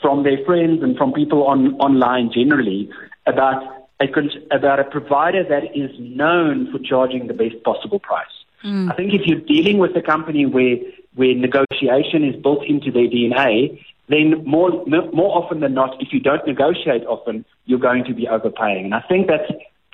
from 0.00 0.24
their 0.24 0.44
friends 0.44 0.82
and 0.82 0.96
from 0.96 1.12
people 1.12 1.46
on 1.46 1.74
online 1.76 2.30
generally 2.32 2.90
about 3.26 3.62
a 4.00 4.06
about 4.50 4.80
a 4.80 4.84
provider 4.84 5.44
that 5.44 5.76
is 5.76 5.90
known 5.98 6.70
for 6.70 6.78
charging 6.78 7.28
the 7.28 7.34
best 7.34 7.62
possible 7.62 8.00
price. 8.00 8.26
Mm. 8.64 8.90
I 8.90 8.94
think 8.94 9.12
if 9.14 9.22
you're 9.26 9.40
dealing 9.40 9.78
with 9.78 9.96
a 9.96 10.02
company 10.02 10.46
where 10.46 10.76
where 11.14 11.34
negotiation 11.34 12.24
is 12.24 12.40
built 12.42 12.64
into 12.66 12.90
their 12.90 13.08
DNA, 13.08 13.82
then 14.08 14.44
more 14.44 14.84
more 14.86 15.42
often 15.42 15.60
than 15.60 15.74
not, 15.74 16.00
if 16.00 16.12
you 16.12 16.20
don't 16.20 16.46
negotiate 16.46 17.04
often, 17.06 17.44
you're 17.66 17.78
going 17.78 18.04
to 18.04 18.14
be 18.14 18.28
overpaying. 18.28 18.86
And 18.86 18.94
I 18.94 19.00
think 19.08 19.28
that's 19.28 19.50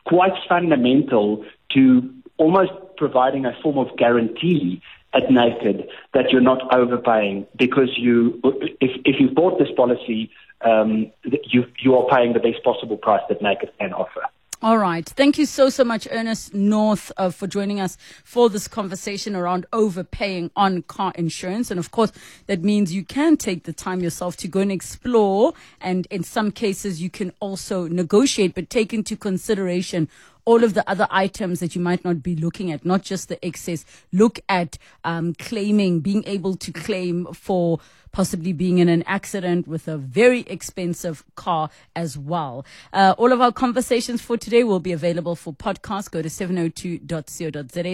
quite 0.06 0.32
fundamental 0.48 1.44
to 1.74 2.14
almost 2.38 2.72
providing 2.96 3.44
a 3.44 3.52
form 3.62 3.78
of 3.78 3.96
guarantee 3.96 4.80
at 5.14 5.30
Naked 5.30 5.88
that 6.14 6.30
you're 6.30 6.40
not 6.40 6.74
overpaying 6.74 7.46
because 7.56 7.90
you, 7.96 8.40
if 8.80 8.90
if 9.04 9.20
you 9.20 9.30
bought 9.30 9.58
this 9.58 9.68
policy, 9.76 10.30
um, 10.62 11.10
you 11.22 11.64
you 11.78 11.94
are 11.96 12.06
paying 12.08 12.32
the 12.32 12.40
best 12.40 12.62
possible 12.64 12.96
price 12.96 13.22
that 13.28 13.42
Naked 13.42 13.70
can 13.78 13.92
offer. 13.92 14.22
All 14.60 14.76
right. 14.76 15.08
Thank 15.08 15.38
you 15.38 15.46
so, 15.46 15.68
so 15.68 15.84
much, 15.84 16.08
Ernest 16.10 16.52
North, 16.52 17.12
uh, 17.16 17.30
for 17.30 17.46
joining 17.46 17.78
us 17.78 17.96
for 18.24 18.50
this 18.50 18.66
conversation 18.66 19.36
around 19.36 19.66
overpaying 19.72 20.50
on 20.56 20.82
car 20.82 21.12
insurance. 21.14 21.70
And 21.70 21.78
of 21.78 21.92
course, 21.92 22.10
that 22.48 22.64
means 22.64 22.92
you 22.92 23.04
can 23.04 23.36
take 23.36 23.62
the 23.62 23.72
time 23.72 24.00
yourself 24.00 24.36
to 24.38 24.48
go 24.48 24.58
and 24.58 24.72
explore. 24.72 25.52
And 25.80 26.08
in 26.10 26.24
some 26.24 26.50
cases, 26.50 27.00
you 27.00 27.08
can 27.08 27.32
also 27.38 27.86
negotiate, 27.86 28.56
but 28.56 28.68
take 28.68 28.92
into 28.92 29.16
consideration 29.16 30.08
all 30.48 30.64
of 30.64 30.72
the 30.72 30.88
other 30.88 31.06
items 31.10 31.60
that 31.60 31.74
you 31.74 31.80
might 31.82 32.02
not 32.06 32.22
be 32.22 32.34
looking 32.34 32.72
at, 32.72 32.82
not 32.82 33.02
just 33.02 33.28
the 33.28 33.38
excess. 33.44 33.84
Look 34.14 34.40
at 34.48 34.78
um, 35.04 35.34
claiming, 35.34 36.00
being 36.00 36.24
able 36.26 36.56
to 36.56 36.72
claim 36.72 37.26
for 37.34 37.80
possibly 38.12 38.54
being 38.54 38.78
in 38.78 38.88
an 38.88 39.02
accident 39.06 39.68
with 39.68 39.86
a 39.86 39.98
very 39.98 40.40
expensive 40.40 41.22
car 41.34 41.68
as 41.94 42.16
well. 42.16 42.64
Uh, 42.94 43.14
all 43.18 43.32
of 43.32 43.42
our 43.42 43.52
conversations 43.52 44.22
for 44.22 44.38
today 44.38 44.64
will 44.64 44.80
be 44.80 44.92
available 44.92 45.36
for 45.36 45.52
podcast. 45.52 46.10
Go 46.10 46.22
to 46.22 46.30
702.co.za 46.30 47.82